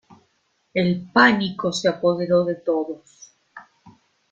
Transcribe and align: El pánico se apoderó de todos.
El 0.73 1.11
pánico 1.13 1.71
se 1.71 1.87
apoderó 1.87 2.43
de 2.43 2.55
todos. 2.55 3.35